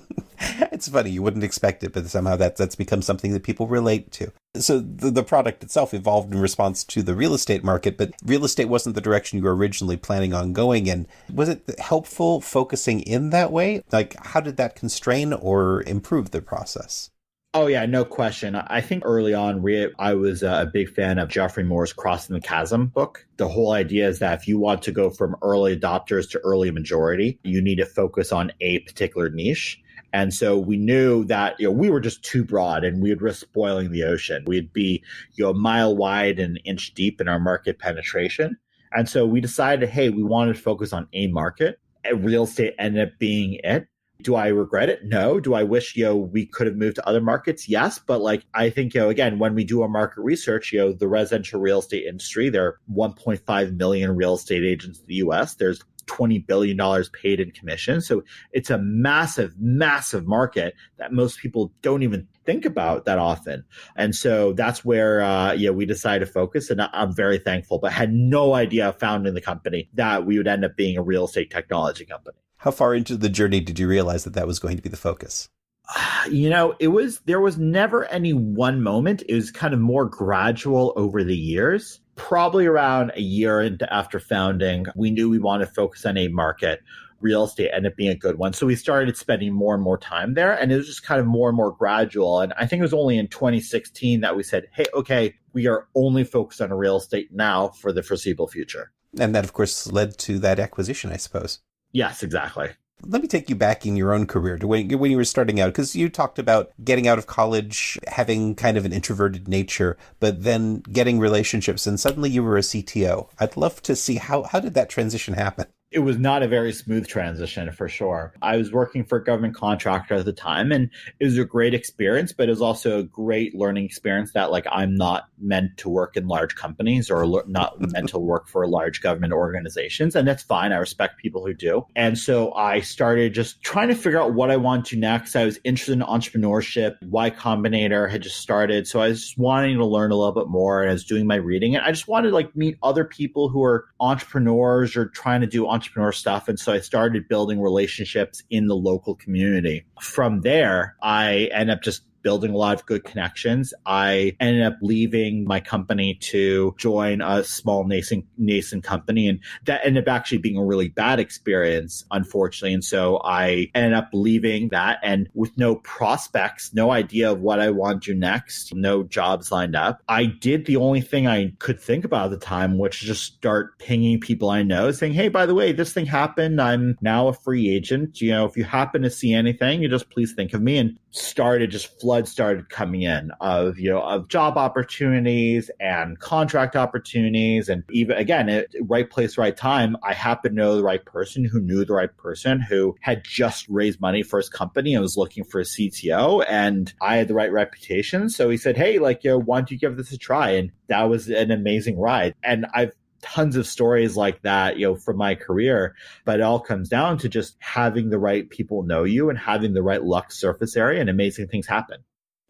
[0.72, 4.12] it's funny you wouldn't expect it, but somehow that that's become something that people relate
[4.12, 4.32] to.
[4.56, 8.46] So the, the product itself evolved in response to the real estate market, but real
[8.46, 11.08] estate wasn't the direction you were originally planning on going in.
[11.34, 13.84] Was it helpful focusing in that way?
[13.92, 17.10] Like, how did that constrain or improve the process?
[17.58, 18.54] Oh yeah, no question.
[18.54, 19.66] I think early on,
[19.98, 23.26] I was uh, a big fan of Geoffrey Moore's Crossing the Chasm book.
[23.38, 26.70] The whole idea is that if you want to go from early adopters to early
[26.70, 29.82] majority, you need to focus on a particular niche.
[30.14, 33.42] And so we knew that, you know, we were just too broad and we'd risk
[33.42, 34.44] spoiling the ocean.
[34.46, 38.56] We'd be, you know, a mile wide and an inch deep in our market penetration.
[38.92, 41.80] And so we decided, hey, we wanted to focus on a market.
[42.14, 43.88] Real estate ended up being it.
[44.22, 45.06] Do I regret it?
[45.06, 45.40] No.
[45.40, 47.70] Do I wish, you know, we could have moved to other markets?
[47.70, 48.00] Yes.
[48.00, 50.94] But like, I think, you know, again, when we do our market research, you know,
[50.94, 55.56] the residential real estate industry, there are 1.5 million real estate agents in the US.
[55.56, 56.78] There's $20 billion
[57.14, 58.02] paid in commission.
[58.02, 63.66] So it's a massive, massive market that most people don't even think about that often.
[63.96, 66.70] And so that's where, uh, yeah, we decided to focus.
[66.70, 70.66] And I'm very thankful, but had no idea founding the company that we would end
[70.66, 72.38] up being a real estate technology company.
[72.58, 74.98] How far into the journey did you realize that that was going to be the
[74.98, 75.50] focus?
[76.30, 79.24] You know, it was, there was never any one moment.
[79.30, 82.02] It was kind of more gradual over the years.
[82.18, 86.28] Probably around a year into after founding, we knew we wanted to focus on a
[86.28, 86.82] market.
[87.22, 88.52] Real estate ended up being a good one.
[88.52, 90.52] So we started spending more and more time there.
[90.52, 92.42] And it was just kind of more and more gradual.
[92.42, 95.88] And I think it was only in 2016 that we said, hey, okay, we are
[95.96, 98.92] only focused on real estate now for the foreseeable future.
[99.18, 101.60] And that, of course, led to that acquisition, I suppose.
[101.92, 102.70] Yes, exactly.
[103.04, 105.60] Let me take you back in your own career to when, when you were starting
[105.60, 109.98] out, because you talked about getting out of college, having kind of an introverted nature,
[110.20, 113.30] but then getting relationships, and suddenly you were a CTO.
[113.40, 115.68] I'd love to see how how did that transition happen?
[115.90, 118.34] It was not a very smooth transition for sure.
[118.42, 121.74] I was working for a government contractor at the time and it was a great
[121.74, 125.90] experience, but it was also a great learning experience that like I'm not meant to
[125.90, 130.16] work in large companies or not meant to work for large government organizations.
[130.16, 130.74] And that's fine.
[130.74, 131.86] I respect people who do.
[131.96, 135.38] And so I started just trying to figure out what I want to next.
[135.38, 136.98] I was interested in entrepreneurship.
[137.02, 138.88] Y Combinator had just started.
[138.88, 141.28] So I was just wanting to learn a little bit more and I was doing
[141.28, 145.06] my reading and I just wanted to like meet other people who are entrepreneurs or
[145.06, 146.48] trying to do entrepreneur stuff.
[146.48, 149.86] And so I started building relationships in the local community.
[150.02, 153.74] From there, I end up just building a lot of good connections.
[153.86, 159.82] I ended up leaving my company to join a small nascent nascent company, and that
[159.84, 162.74] ended up actually being a really bad experience, unfortunately.
[162.74, 167.60] And so I ended up leaving that, and with no prospects, no idea of what
[167.60, 170.02] I want to do next, no jobs lined up.
[170.08, 173.24] I did the only thing I could think about at the time, which is just
[173.24, 176.62] start pinging people I know, saying, "Hey, by the way, this thing happened.
[176.62, 178.22] I'm now a free agent.
[178.22, 180.98] You know, if you happen to see anything, you just please think of me." And
[181.12, 187.68] started just flood started coming in of you know of job opportunities and contract opportunities.
[187.68, 191.44] And even again it, right place right time i happened to know the right person
[191.44, 195.18] who knew the right person who had just raised money for his company and was
[195.18, 198.30] looking for a cto and i had the right reputation.
[198.30, 200.52] So he said hey like you know why don't you give this a try?
[200.52, 202.36] And that was an amazing ride.
[202.42, 202.94] And i've
[203.28, 207.18] tons of stories like that, you know, from my career, but it all comes down
[207.20, 211.02] to just having the right people know you and having the right luck surface area
[211.02, 212.04] and amazing things happen.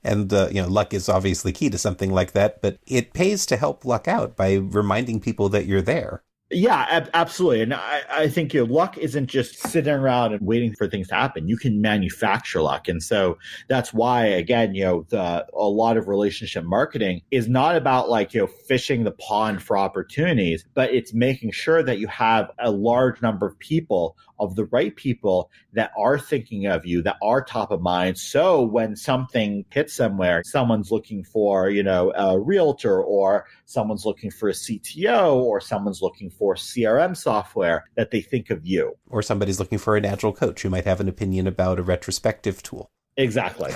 [0.04, 3.46] And, uh, you know, luck is obviously key to something like that, but it pays
[3.48, 6.24] to help luck out by reminding people that you're there.
[6.50, 7.62] Yeah, ab- absolutely.
[7.62, 11.16] And I, I think your luck isn't just sitting around and waiting for things to
[11.16, 11.50] happen.
[11.50, 12.88] You can manufacture luck.
[12.88, 17.76] And so that's why, again, you know, the, a lot of relationship marketing is not
[17.76, 22.08] about like, you know, fishing the pond for opportunities, but it's making sure that you
[22.08, 27.02] have a large number of people of the right people that are thinking of you,
[27.04, 28.18] that are top of mind.
[28.18, 34.32] So when something hits somewhere, someone's looking for, you know, a realtor or someone's looking
[34.32, 38.98] for a CTO or someone's looking for CRM software, that they think of you.
[39.10, 42.62] Or somebody's looking for an agile coach who might have an opinion about a retrospective
[42.64, 42.90] tool.
[43.16, 43.74] Exactly.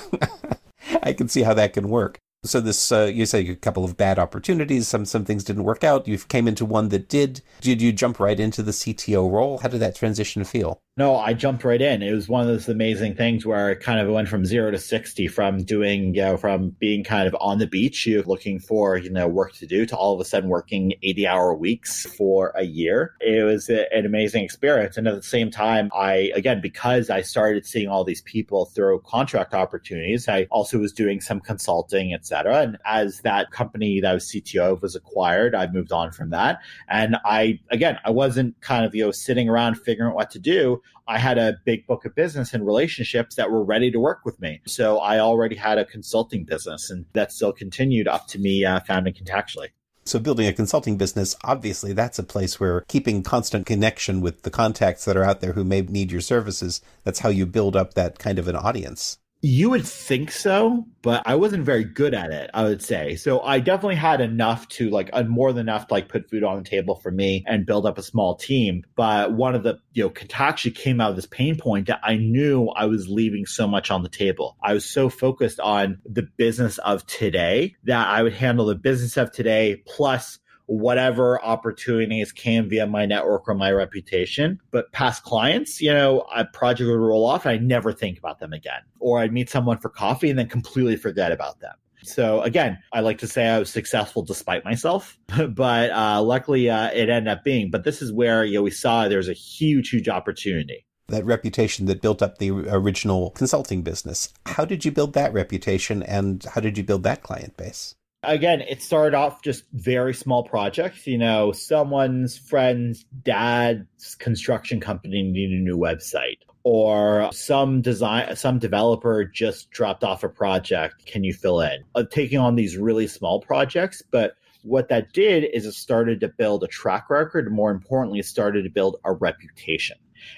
[1.04, 2.20] I can see how that can work.
[2.44, 4.88] So this, uh, you say a couple of bad opportunities.
[4.88, 6.08] Some some things didn't work out.
[6.08, 7.42] You came into one that did.
[7.62, 9.60] Did you jump right into the CTO role?
[9.60, 10.82] How did that transition feel?
[11.02, 12.04] No, I jumped right in.
[12.04, 14.78] It was one of those amazing things where it kind of went from zero to
[14.78, 18.98] 60 from doing, you know, from being kind of on the beach, you looking for,
[18.98, 22.54] you know, work to do to all of a sudden working 80 hour weeks for
[22.56, 23.16] a year.
[23.20, 24.96] It was a, an amazing experience.
[24.96, 29.02] And at the same time, I, again, because I started seeing all these people through
[29.04, 32.60] contract opportunities, I also was doing some consulting, et cetera.
[32.60, 36.30] And as that company that I was CTO of was acquired, I moved on from
[36.30, 36.60] that.
[36.88, 40.40] And I, again, I wasn't kind of, you know, sitting around figuring out what to
[40.40, 40.80] do.
[41.08, 44.40] I had a big book of business and relationships that were ready to work with
[44.40, 44.62] me.
[44.66, 48.80] So I already had a consulting business and that still continued up to me uh,
[48.82, 49.70] founding Contactually.
[50.04, 54.50] So building a consulting business, obviously that's a place where keeping constant connection with the
[54.50, 57.94] contacts that are out there who may need your services, that's how you build up
[57.94, 59.20] that kind of an audience.
[59.44, 63.16] You would think so, but I wasn't very good at it, I would say.
[63.16, 66.44] So I definitely had enough to like uh, more than enough to like put food
[66.44, 68.84] on the table for me and build up a small team.
[68.96, 72.18] But one of the, you know, Contactually came out of this pain point that I
[72.18, 74.58] knew I was leaving so much on the table.
[74.62, 79.18] I was so focused on the business of today that I would handle the business
[79.18, 80.38] of today plus
[80.72, 84.58] whatever opportunities came via my network or my reputation.
[84.72, 88.40] But past clients, you know, a project would roll off and I never think about
[88.40, 88.80] them again.
[89.00, 91.74] Or I'd meet someone for coffee and then completely forget about them.
[92.04, 96.90] So again, I like to say I was successful despite myself, but uh, luckily uh,
[96.92, 97.70] it ended up being.
[97.70, 100.86] But this is where you know we saw there's a huge, huge opportunity.
[101.10, 104.34] That reputation that built up the original consulting business.
[104.46, 107.96] How did you build that reputation, and how did you build that client base?
[108.24, 111.08] Again, it started off just very small projects.
[111.08, 116.38] You know, someone's friend's dad's construction company needed a new website.
[116.64, 121.06] Or some design, some developer just dropped off a project.
[121.08, 121.84] Can you fill in?
[121.96, 126.28] Uh, taking on these really small projects, but what that did is it started to
[126.28, 127.52] build a track record.
[127.52, 129.98] More importantly, it started to build a reputation.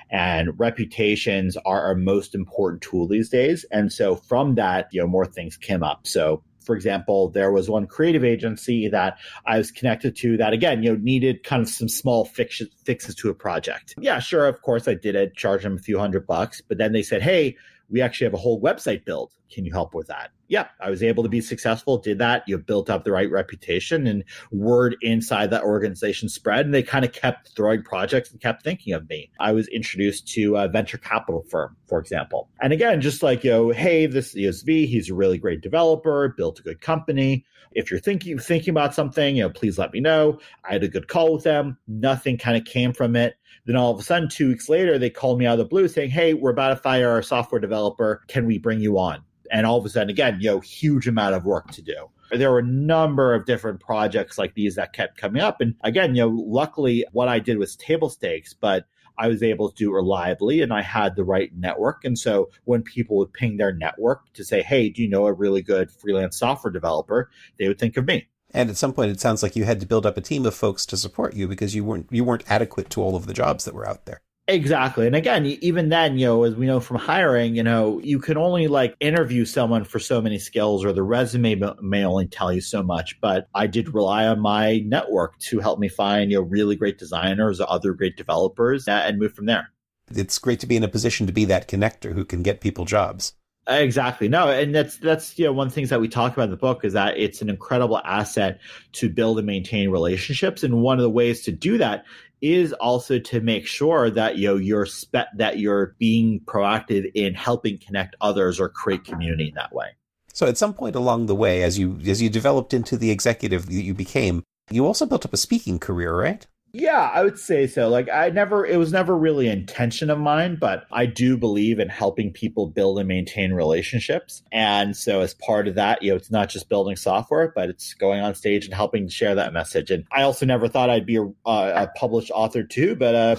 [0.10, 3.65] And reputations are our most important tool these days.
[3.69, 6.08] And so from that, you know, more things came up.
[6.08, 10.84] So for example, there was one creative agency that I was connected to that again,
[10.84, 13.95] you know, needed kind of some small fix- fixes to a project.
[13.99, 16.93] Yeah, sure, of course I did it, charge them a few hundred bucks, but then
[16.93, 17.56] they said, "Hey,
[17.93, 19.32] we actually have a whole website build.
[19.51, 20.32] Can you help with that?
[20.47, 22.43] Yeah, I was able to be successful, did that.
[22.47, 26.65] You built up the right reputation and word inside that organization spread.
[26.65, 29.29] And they kind of kept throwing projects and kept thinking of me.
[29.39, 32.49] I was introduced to a venture capital firm, for example.
[32.62, 36.34] And again, just like, you know, hey, this is Zvi, he's a really great developer,
[36.36, 37.45] built a good company.
[37.73, 40.39] If you're thinking thinking about something, you know, please let me know.
[40.67, 41.77] I had a good call with them.
[41.88, 43.36] Nothing kind of came from it.
[43.65, 45.88] Then all of a sudden, two weeks later, they called me out of the blue
[45.88, 48.21] saying, Hey, we're about to fire our software developer.
[48.28, 49.23] Can we bring you on?
[49.52, 52.10] And all of a sudden, again, you know, huge amount of work to do.
[52.32, 55.62] There were a number of different projects like these that kept coming up.
[55.62, 58.86] And again, you know, luckily what I did was table stakes, but
[59.17, 62.04] I was able to do it reliably and I had the right network.
[62.04, 65.34] And so when people would ping their network to say, Hey, do you know a
[65.34, 67.30] really good freelance software developer?
[67.60, 68.28] They would think of me.
[68.54, 70.54] And at some point, it sounds like you had to build up a team of
[70.54, 73.66] folks to support you because you weren't you weren't adequate to all of the jobs
[73.66, 74.22] that were out there.
[74.50, 75.08] Exactly.
[75.08, 78.38] And again, even then, you know, as we know from hiring, you know, you can
[78.38, 82.60] only like interview someone for so many skills or the resume may only tell you
[82.60, 83.20] so much.
[83.22, 86.98] But I did rely on my network to help me find, you know, really great
[86.98, 89.70] designers or other great developers and move from there.
[90.13, 92.84] It's great to be in a position to be that connector who can get people
[92.84, 93.34] jobs.
[93.67, 94.28] Exactly.
[94.28, 96.52] No, and that's that's you know one of the things that we talk about in
[96.52, 98.60] the book is that it's an incredible asset
[98.93, 102.04] to build and maintain relationships, and one of the ways to do that
[102.41, 107.34] is also to make sure that you know you're spe- that you're being proactive in
[107.34, 109.88] helping connect others or create community in that way.
[110.34, 113.67] So at some point along the way, as you as you developed into the executive
[113.67, 116.45] that you became, you also built up a speaking career, right?
[116.76, 117.88] Yeah, I would say so.
[117.88, 121.88] Like I never it was never really intention of mine, but I do believe in
[121.88, 124.42] helping people build and maintain relationships.
[124.52, 127.94] And so as part of that, you know, it's not just building software, but it's
[127.94, 129.92] going on stage and helping share that message.
[129.92, 133.36] And I also never thought I'd be a, a published author too, but uh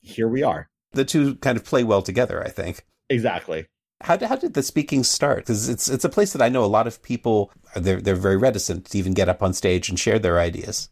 [0.00, 0.70] here we are.
[0.92, 2.86] The two kind of play well together, I think.
[3.10, 3.66] Exactly.
[4.00, 5.38] How, how did the speaking start?
[5.38, 8.38] Because it's it's a place that I know a lot of people they're they're very
[8.38, 10.88] reticent to even get up on stage and share their ideas.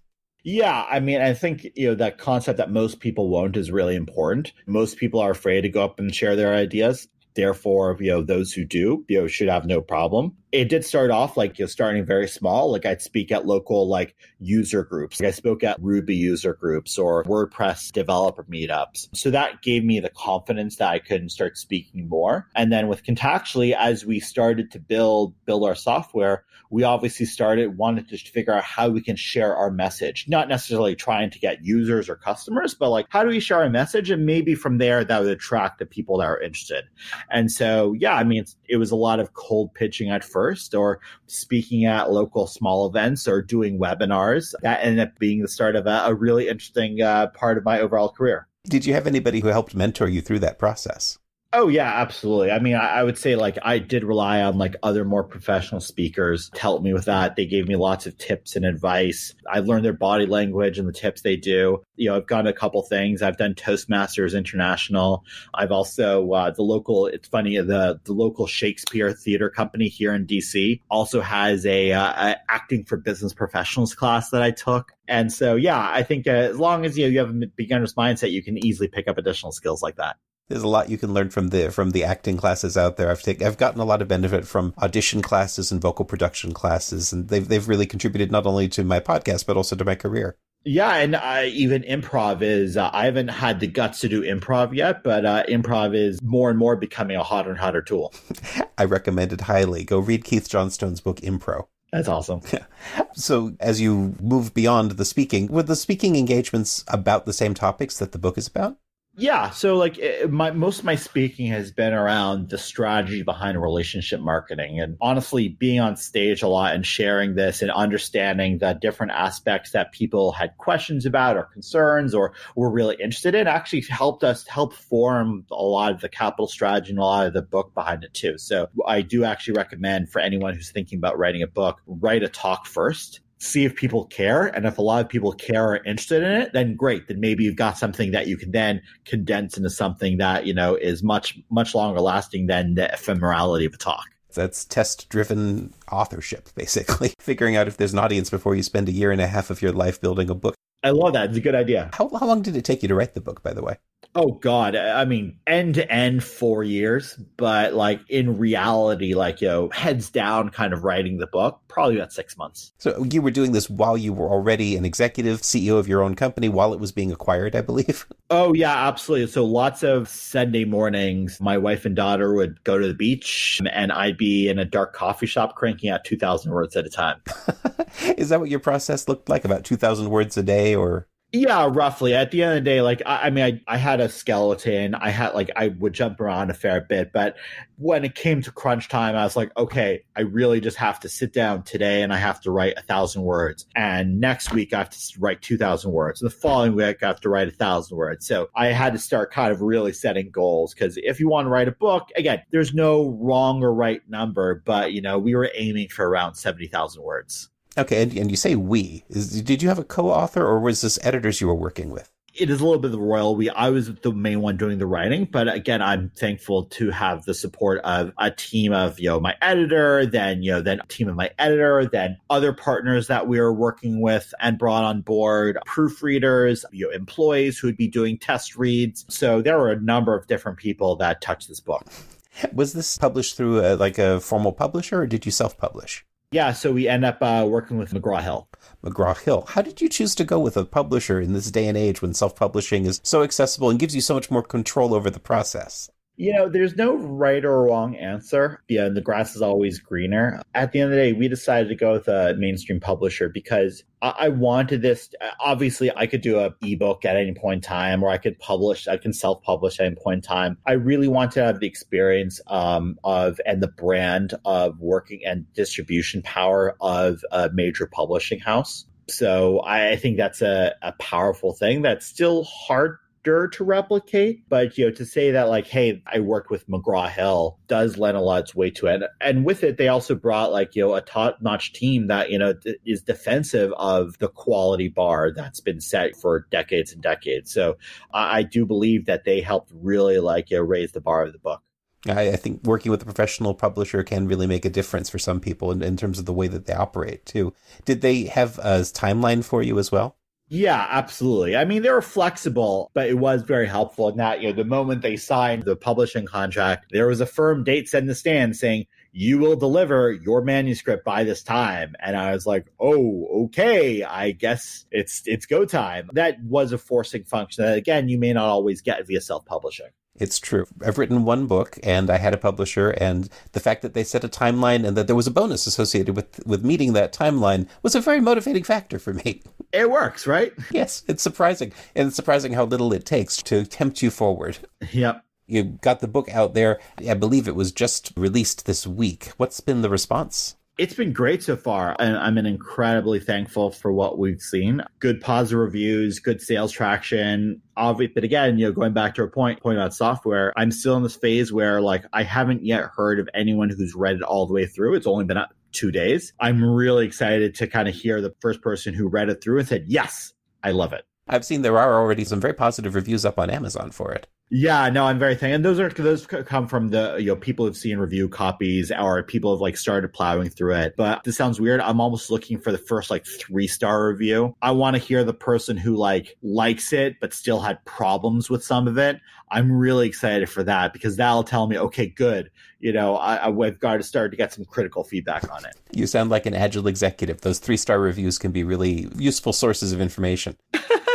[0.49, 3.97] Yeah, I mean, I think you know that concept that most people won't is really
[3.97, 4.53] important.
[4.65, 7.09] Most people are afraid to go up and share their ideas.
[7.35, 11.11] Therefore, you know, those who do, you know, should have no problem it did start
[11.11, 12.73] off like you know, starting very small.
[12.73, 15.21] Like I'd speak at local like user groups.
[15.21, 19.09] Like I spoke at Ruby user groups or WordPress developer meetups.
[19.15, 22.49] So that gave me the confidence that I could start speaking more.
[22.55, 27.76] And then with Contactually, as we started to build build our software, we obviously started
[27.76, 30.26] wanted to figure out how we can share our message.
[30.29, 33.71] Not necessarily trying to get users or customers, but like how do we share our
[33.71, 34.10] message?
[34.10, 36.85] And maybe from there that would attract the people that are interested.
[37.31, 41.00] And so yeah, I mean it was a lot of cold pitching at first or
[41.27, 44.54] speaking at local small events or doing webinars.
[44.62, 47.81] That ended up being the start of a, a really interesting uh, part of my
[47.81, 48.48] overall career.
[48.69, 51.19] Did you have anybody who helped mentor you through that process?
[51.59, 52.50] Oh yeah, absolutely.
[52.50, 55.81] I mean, I, I, would say like I did rely on like other more professional
[55.81, 57.35] speakers to help me with that.
[57.35, 59.35] They gave me lots of tips and advice.
[59.50, 61.83] I learned their body language and the tips they do.
[61.94, 63.23] You know, I've done a couple things.
[63.23, 65.25] I've done Toastmasters International.
[65.54, 67.07] I've also uh, the local.
[67.07, 72.33] It's funny the the local Shakespeare Theater Company here in DC also has a, uh,
[72.33, 74.92] a acting for business professionals class that I took.
[75.09, 78.31] And so, yeah, I think uh, as long as you, you have a beginner's mindset,
[78.31, 80.17] you can easily pick up additional skills like that
[80.49, 83.11] there's a lot you can learn from the from the acting classes out there.
[83.11, 87.13] I've taken I've gotten a lot of benefit from audition classes and vocal production classes,
[87.13, 90.37] and they've they've really contributed not only to my podcast but also to my career.
[90.69, 92.77] Yeah, and I, even improv is.
[92.77, 96.51] Uh, I haven't had the guts to do improv yet, but uh, improv is more
[96.51, 98.13] and more becoming a hotter and hotter tool.
[98.79, 99.85] I recommend it highly.
[99.85, 101.69] Go read Keith Johnstone's book Impro.
[101.92, 102.40] That's awesome.
[102.53, 102.65] Yeah.
[103.15, 107.99] So, as you move beyond the speaking, were the speaking engagements about the same topics
[107.99, 108.77] that the book is about?
[109.19, 113.60] Yeah, so like it, my most of my speaking has been around the strategy behind
[113.60, 118.75] relationship marketing, and honestly, being on stage a lot and sharing this and understanding the
[118.75, 123.81] different aspects that people had questions about or concerns or were really interested in actually
[123.88, 127.40] helped us help form a lot of the capital strategy and a lot of the
[127.40, 128.37] book behind it too.
[128.37, 132.29] So I do actually recommend for anyone who's thinking about writing a book, write a
[132.29, 134.47] talk first see if people care.
[134.47, 137.09] And if a lot of people care or interested in it, then great.
[137.09, 140.75] Then maybe you've got something that you can then condense into something that, you know,
[140.75, 144.05] is much, much longer lasting than the ephemerality of a talk.
[144.35, 147.15] That's test driven authorship, basically.
[147.19, 149.63] Figuring out if there's an audience before you spend a year and a half of
[149.63, 150.55] your life building a book.
[150.83, 151.31] I love that.
[151.31, 151.91] It's a good idea.
[151.95, 153.77] How, how long did it take you to write the book, by the way?
[154.19, 159.48] Oh God, I mean, end to end four years, but like in reality, like you
[159.48, 162.73] know, heads down, kind of writing the book, probably about six months.
[162.79, 166.14] So you were doing this while you were already an executive CEO of your own
[166.14, 168.06] company, while it was being acquired, I believe.
[168.29, 169.29] Oh yeah, absolutely.
[169.29, 173.92] So lots of Sunday mornings, my wife and daughter would go to the beach, and
[173.92, 177.21] I'd be in a dark coffee shop cranking out two thousand words at a time.
[178.19, 179.44] Is that what your process looked like?
[179.44, 181.06] About two thousand words a day, or
[181.41, 182.15] yeah, roughly.
[182.15, 184.95] At the end of the day, like I, I, mean, I, I had a skeleton.
[184.95, 187.37] I had like I would jump around a fair bit, but
[187.77, 191.09] when it came to crunch time, I was like, okay, I really just have to
[191.09, 193.67] sit down today and I have to write a thousand words.
[193.75, 196.21] And next week I have to write two thousand words.
[196.21, 198.27] And the following week I have to write a thousand words.
[198.27, 201.51] So I had to start kind of really setting goals because if you want to
[201.51, 205.51] write a book, again, there's no wrong or right number, but you know, we were
[205.55, 207.51] aiming for around seventy thousand words.
[207.79, 209.04] Okay, and, and you say we.
[209.08, 212.10] Is, did you have a co-author, or was this editors you were working with?
[212.38, 213.48] It is a little bit of the royal we.
[213.48, 217.33] I was the main one doing the writing, but again, I'm thankful to have the
[217.33, 221.08] support of a team of you know my editor, then you know then a team
[221.08, 225.58] of my editor, then other partners that we were working with and brought on board,
[225.66, 229.06] proofreaders, you know, employees who would be doing test reads.
[229.08, 231.87] So there were a number of different people that touched this book.
[232.52, 236.04] Was this published through a, like a formal publisher, or did you self-publish?
[236.33, 238.48] Yeah, so we end up uh, working with McGraw Hill.
[238.83, 239.46] McGraw Hill.
[239.48, 242.14] How did you choose to go with a publisher in this day and age when
[242.14, 245.88] self publishing is so accessible and gives you so much more control over the process?
[246.17, 248.62] You know, there's no right or wrong answer.
[248.69, 250.40] Yeah, the grass is always greener.
[250.54, 253.85] At the end of the day, we decided to go with a mainstream publisher because
[254.00, 255.10] I, wanted this.
[255.40, 258.88] Obviously, I could do a ebook at any point in time, or I could publish.
[258.88, 260.58] I can self-publish at any point in time.
[260.67, 265.52] I really want to have the experience um, of and the brand of working and
[265.54, 268.87] distribution power of a major publishing house.
[269.08, 274.48] So I think that's a, a powerful thing that's still hard to replicate.
[274.48, 278.16] But you know, to say that like, hey, I worked with McGraw Hill does lend
[278.16, 279.02] a lot its weight to it.
[279.20, 282.38] And with it, they also brought like you know a top notch team that you
[282.38, 282.54] know
[282.85, 287.52] is defensive of the quality bar that's been set for decades and decades.
[287.52, 287.77] So
[288.12, 291.33] I, I do believe that they helped really like you know, raise the bar of
[291.33, 291.62] the book.
[292.08, 295.40] I, I, think working with a professional publisher can really make a difference for some
[295.40, 297.52] people in, in terms of the way that they operate too.
[297.85, 300.16] Did they have a timeline for you as well?
[300.49, 301.57] Yeah, absolutely.
[301.57, 304.65] I mean, they were flexible, but it was very helpful in that, you know, the
[304.65, 308.57] moment they signed the publishing contract, there was a firm date set in the stand
[308.57, 311.97] saying, you will deliver your manuscript by this time.
[311.99, 316.11] And I was like, oh, okay, I guess it's it's go time.
[316.13, 319.88] That was a forcing function that again you may not always get via self-publishing.
[320.19, 320.67] It's true.
[320.85, 324.25] I've written one book and I had a publisher and the fact that they set
[324.25, 327.94] a timeline and that there was a bonus associated with with meeting that timeline was
[327.94, 329.42] a very motivating factor for me.
[329.73, 330.54] It works, right?
[330.71, 331.73] yes, it's surprising.
[331.94, 334.58] And it's surprising how little it takes to tempt you forward.
[334.92, 335.23] Yep.
[335.46, 336.81] You got the book out there.
[337.06, 339.33] I believe it was just released this week.
[339.37, 340.56] What's been the response?
[340.79, 341.96] It's been great so far.
[341.98, 344.83] And I'm incredibly thankful for what we've seen.
[344.98, 347.62] Good positive reviews, good sales traction.
[347.79, 350.96] Obviously, but again, you know, going back to our point, point about software, I'm still
[350.96, 354.46] in this phase where like I haven't yet heard of anyone who's read it all
[354.46, 354.94] the way through.
[354.94, 355.38] It's only been
[355.72, 356.35] two days.
[356.40, 359.68] I'm really excited to kind of hear the first person who read it through and
[359.68, 361.06] said, yes, I love it.
[361.29, 364.29] I've seen there are already some very positive reviews up on Amazon for it.
[364.49, 365.57] Yeah, no, I'm very thankful.
[365.57, 369.23] And those are those come from the you know people have seen review copies or
[369.25, 370.94] people have like started plowing through it.
[370.97, 371.81] But this sounds weird.
[371.81, 374.55] I'm almost looking for the first like three star review.
[374.63, 378.63] I want to hear the person who like likes it but still had problems with
[378.63, 379.21] some of it.
[379.51, 382.51] I'm really excited for that because that'll tell me, okay, good.
[382.79, 385.77] You know, I, I've got to start to get some critical feedback on it.
[385.92, 387.40] You sound like an agile executive.
[387.40, 390.57] Those three star reviews can be really useful sources of information.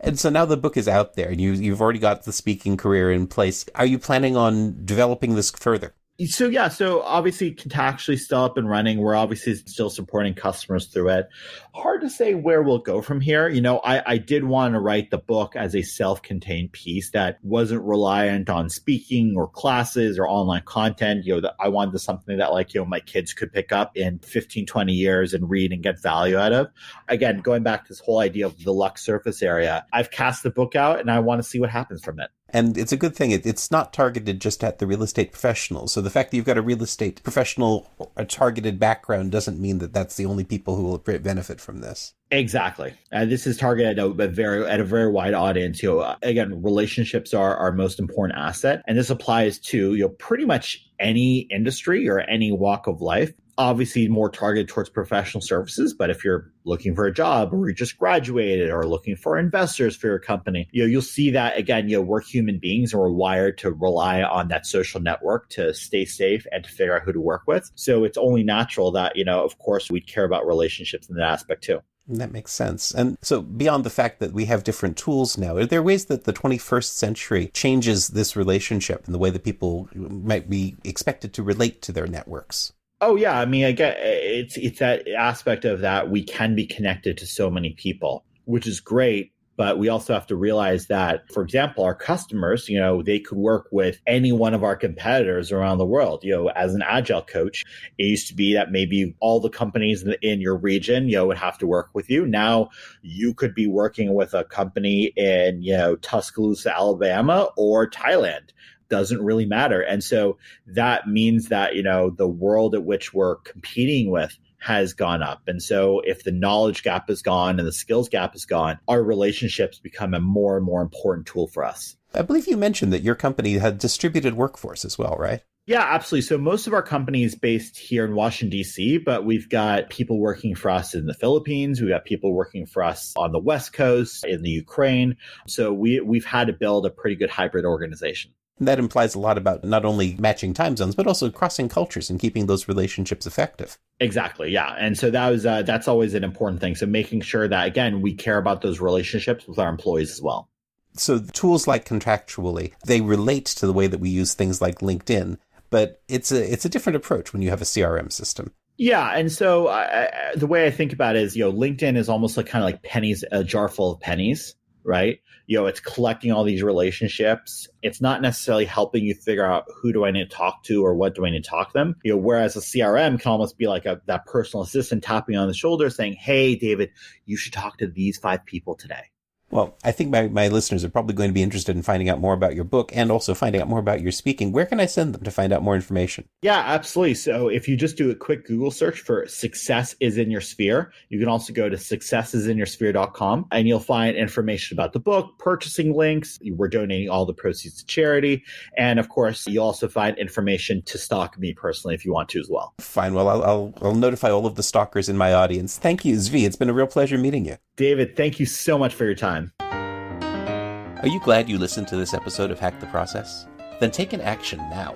[0.00, 2.76] And so now the book is out there and you, you've already got the speaking
[2.76, 3.66] career in place.
[3.74, 5.94] Are you planning on developing this further?
[6.26, 8.98] So yeah, so obviously Contactually still up and running.
[8.98, 11.28] We're obviously still supporting customers through it.
[11.74, 13.48] Hard to say where we'll go from here.
[13.48, 17.38] You know, I, I did want to write the book as a self-contained piece that
[17.42, 21.24] wasn't reliant on speaking or classes or online content.
[21.24, 23.96] You know, that I wanted something that like, you know, my kids could pick up
[23.96, 26.68] in 15, 20 years and read and get value out of.
[27.08, 30.50] Again, going back to this whole idea of the luck surface area, I've cast the
[30.50, 32.30] book out and I want to see what happens from it.
[32.52, 33.30] And it's a good thing.
[33.30, 35.92] It, it's not targeted just at the real estate professionals.
[35.92, 39.78] So the fact that you've got a real estate professional, a targeted background, doesn't mean
[39.78, 42.14] that that's the only people who will benefit from this.
[42.30, 42.94] Exactly.
[43.12, 45.82] Uh, this is targeted at a, very at a very wide audience.
[45.82, 50.04] You know, uh, again, relationships are our most important asset, and this applies to you
[50.04, 55.40] know pretty much any industry or any walk of life obviously more targeted towards professional
[55.40, 59.38] services but if you're looking for a job or you just graduated or looking for
[59.38, 62.92] investors for your company you know you'll see that again you know we're human beings
[62.92, 66.96] and we're wired to rely on that social network to stay safe and to figure
[66.96, 70.00] out who to work with so it's only natural that you know of course we
[70.00, 71.80] care about relationships in that aspect too
[72.18, 72.92] that makes sense.
[72.92, 76.24] And so, beyond the fact that we have different tools now, are there ways that
[76.24, 81.42] the 21st century changes this relationship and the way that people might be expected to
[81.42, 82.72] relate to their networks?
[83.00, 86.54] Oh yeah, I mean, I get eh, it's it's that aspect of that we can
[86.54, 89.32] be connected to so many people, which is great.
[89.56, 93.36] But we also have to realize that, for example, our customers, you know, they could
[93.36, 96.24] work with any one of our competitors around the world.
[96.24, 97.62] You know, as an agile coach,
[97.98, 101.36] it used to be that maybe all the companies in your region, you know, would
[101.36, 102.24] have to work with you.
[102.26, 102.70] Now
[103.02, 108.52] you could be working with a company in, you know, Tuscaloosa, Alabama or Thailand
[108.90, 109.80] doesn't really matter.
[109.80, 110.36] And so
[110.66, 115.40] that means that, you know, the world at which we're competing with has gone up.
[115.46, 119.02] And so if the knowledge gap is gone and the skills gap is gone, our
[119.02, 121.96] relationships become a more and more important tool for us.
[122.14, 125.42] I believe you mentioned that your company had distributed workforce as well, right?
[125.66, 126.26] Yeah, absolutely.
[126.26, 130.18] So most of our company is based here in Washington, D.C., but we've got people
[130.18, 131.80] working for us in the Philippines.
[131.80, 135.16] We've got people working for us on the West Coast, in the Ukraine.
[135.46, 138.32] So we, we've had to build a pretty good hybrid organization.
[138.60, 142.10] And that implies a lot about not only matching time zones, but also crossing cultures
[142.10, 143.78] and keeping those relationships effective.
[143.98, 144.50] Exactly.
[144.50, 144.76] Yeah.
[144.78, 146.76] And so that was, uh, that's always an important thing.
[146.76, 150.50] So making sure that, again, we care about those relationships with our employees as well.
[150.92, 155.38] So tools like Contactually, they relate to the way that we use things like LinkedIn,
[155.70, 158.52] but it's a, it's a different approach when you have a CRM system.
[158.76, 162.08] Yeah, and so uh, the way I think about it is, you know, LinkedIn is
[162.08, 164.54] almost like kind of like pennies, a jar full of pennies
[164.84, 165.20] right?
[165.46, 167.68] You know, it's collecting all these relationships.
[167.82, 170.94] It's not necessarily helping you figure out who do I need to talk to or
[170.94, 171.96] what do I need to talk to them.
[172.02, 175.48] You know, whereas a CRM can almost be like a, that personal assistant tapping on
[175.48, 176.90] the shoulder saying, Hey, David,
[177.26, 179.10] you should talk to these five people today.
[179.50, 182.20] Well, I think my, my listeners are probably going to be interested in finding out
[182.20, 184.52] more about your book and also finding out more about your speaking.
[184.52, 186.28] Where can I send them to find out more information?
[186.42, 187.14] Yeah, absolutely.
[187.14, 190.92] So if you just do a quick Google search for success is in your sphere,
[191.08, 196.38] you can also go to successisinyoursphere.com and you'll find information about the book, purchasing links.
[196.44, 198.44] We're donating all the proceeds to charity.
[198.78, 202.40] And of course, you'll also find information to stalk me personally if you want to
[202.40, 202.74] as well.
[202.78, 203.14] Fine.
[203.14, 205.76] Well, I'll, I'll, I'll notify all of the stalkers in my audience.
[205.76, 206.46] Thank you, Zvi.
[206.46, 207.56] It's been a real pleasure meeting you.
[207.80, 209.52] David, thank you so much for your time.
[209.58, 213.46] Are you glad you listened to this episode of Hack the Process?
[213.80, 214.94] Then take an action now.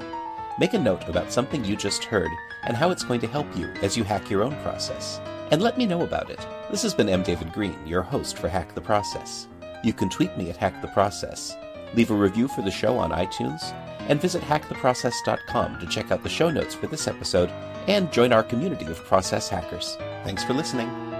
[0.59, 2.31] Make a note about something you just heard
[2.65, 5.19] and how it's going to help you as you hack your own process.
[5.51, 6.47] And let me know about it.
[6.71, 7.23] This has been M.
[7.23, 9.49] David Green, your host for Hack the Process.
[9.83, 11.57] You can tweet me at Hack the Process,
[11.95, 13.73] leave a review for the show on iTunes,
[14.11, 17.49] and visit hacktheprocess.com to check out the show notes for this episode
[17.89, 19.97] and join our community of process hackers.
[20.23, 21.14] Thanks for listening.